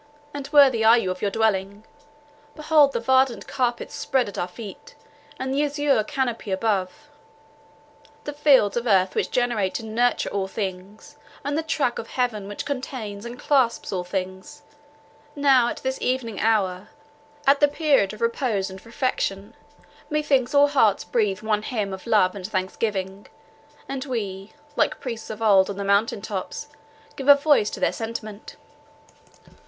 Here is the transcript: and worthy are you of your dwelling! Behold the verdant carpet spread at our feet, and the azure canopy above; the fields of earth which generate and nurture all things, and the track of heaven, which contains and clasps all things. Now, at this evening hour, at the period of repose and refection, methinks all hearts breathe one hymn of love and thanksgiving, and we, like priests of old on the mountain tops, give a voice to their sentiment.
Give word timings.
and 0.33 0.49
worthy 0.51 0.83
are 0.83 0.97
you 0.97 1.11
of 1.11 1.21
your 1.21 1.29
dwelling! 1.29 1.83
Behold 2.55 2.91
the 2.91 2.99
verdant 2.99 3.45
carpet 3.47 3.91
spread 3.91 4.27
at 4.27 4.35
our 4.35 4.47
feet, 4.47 4.95
and 5.37 5.53
the 5.53 5.63
azure 5.63 6.03
canopy 6.03 6.49
above; 6.49 7.11
the 8.23 8.33
fields 8.33 8.75
of 8.75 8.87
earth 8.87 9.13
which 9.13 9.29
generate 9.29 9.79
and 9.79 9.93
nurture 9.93 10.29
all 10.31 10.47
things, 10.47 11.17
and 11.45 11.55
the 11.55 11.61
track 11.61 11.99
of 11.99 12.07
heaven, 12.07 12.47
which 12.47 12.65
contains 12.65 13.27
and 13.27 13.37
clasps 13.37 13.93
all 13.93 14.03
things. 14.03 14.63
Now, 15.35 15.67
at 15.69 15.77
this 15.83 16.01
evening 16.01 16.39
hour, 16.39 16.87
at 17.45 17.59
the 17.59 17.67
period 17.67 18.11
of 18.11 18.21
repose 18.21 18.71
and 18.71 18.83
refection, 18.83 19.53
methinks 20.09 20.55
all 20.55 20.69
hearts 20.69 21.03
breathe 21.03 21.41
one 21.43 21.61
hymn 21.61 21.93
of 21.93 22.07
love 22.07 22.33
and 22.33 22.47
thanksgiving, 22.47 23.27
and 23.87 24.03
we, 24.05 24.53
like 24.75 24.99
priests 24.99 25.29
of 25.29 25.43
old 25.43 25.69
on 25.69 25.77
the 25.77 25.83
mountain 25.83 26.23
tops, 26.23 26.69
give 27.15 27.27
a 27.27 27.35
voice 27.35 27.69
to 27.69 27.79
their 27.79 27.93
sentiment. 27.93 28.55